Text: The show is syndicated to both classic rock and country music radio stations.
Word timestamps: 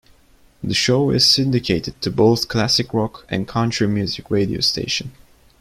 The 0.63 0.73
show 0.73 1.11
is 1.11 1.27
syndicated 1.27 2.01
to 2.01 2.09
both 2.09 2.47
classic 2.47 2.91
rock 2.91 3.23
and 3.29 3.47
country 3.47 3.85
music 3.87 4.31
radio 4.31 4.59
stations. 4.61 5.11